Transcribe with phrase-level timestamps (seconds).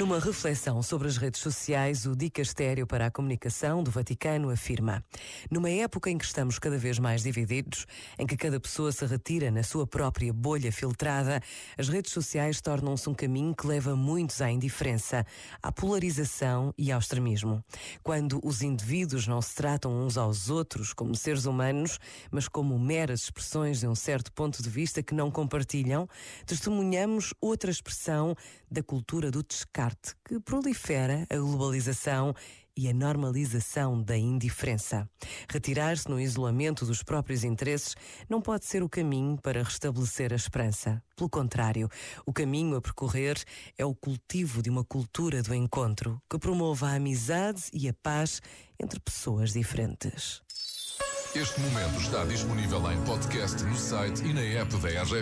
[0.00, 5.04] Numa reflexão sobre as redes sociais, o Dicastério para a Comunicação do Vaticano afirma:
[5.50, 7.84] Numa época em que estamos cada vez mais divididos,
[8.18, 11.42] em que cada pessoa se retira na sua própria bolha filtrada,
[11.76, 15.22] as redes sociais tornam-se um caminho que leva muitos à indiferença,
[15.62, 17.62] à polarização e ao extremismo.
[18.02, 21.98] Quando os indivíduos não se tratam uns aos outros como seres humanos,
[22.30, 26.08] mas como meras expressões de um certo ponto de vista que não compartilham,
[26.46, 28.34] testemunhamos outra expressão
[28.70, 32.34] da cultura do descarte descarte que prolifera a globalização
[32.76, 35.08] e a normalização da indiferença.
[35.50, 37.94] Retirar-se no isolamento dos próprios interesses
[38.28, 41.02] não pode ser o caminho para restabelecer a esperança.
[41.16, 41.88] Pelo contrário,
[42.24, 43.36] o caminho a percorrer
[43.76, 48.40] é o cultivo de uma cultura do encontro que promova a amizade e a paz
[48.78, 50.42] entre pessoas diferentes.
[51.34, 55.14] Este momento está disponível em podcast no site e na app da RGF.